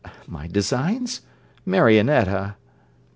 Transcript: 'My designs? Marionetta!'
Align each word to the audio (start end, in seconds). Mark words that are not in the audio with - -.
'My 0.27 0.47
designs? 0.47 1.21
Marionetta!' 1.63 2.55